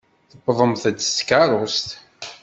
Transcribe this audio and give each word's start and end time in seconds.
Tewwḍemt-d 0.31 0.97
s 1.01 1.09
tkeṛṛust. 1.17 1.87